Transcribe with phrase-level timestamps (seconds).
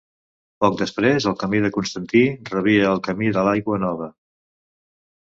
[0.63, 4.09] Poc després el camí de Constantí rebia el Camí de l'Aigua Nova.